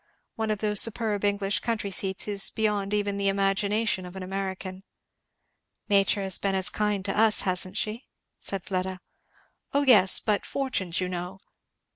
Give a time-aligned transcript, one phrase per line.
[0.35, 4.81] One of those superb English country seats is beyond even the imagination of an American."
[5.89, 8.07] "Nature has been as kind to us, hasn't she?"
[8.39, 8.99] said Fleda.
[9.73, 11.39] "O yes, but such fortunes you know.